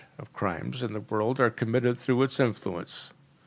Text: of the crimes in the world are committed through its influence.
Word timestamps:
of 0.17 0.25
the 0.25 0.33
crimes 0.33 0.81
in 0.81 0.93
the 0.93 0.99
world 0.99 1.39
are 1.39 1.51
committed 1.51 1.95
through 1.95 2.23
its 2.23 2.39
influence. 2.39 3.11